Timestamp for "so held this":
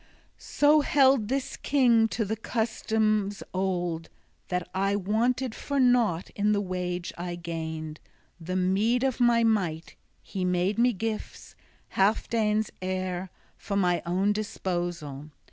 0.43-1.55